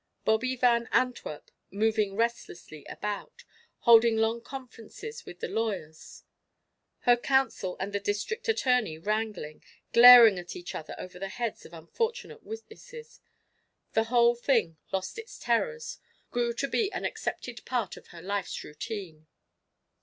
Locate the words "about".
2.85-3.43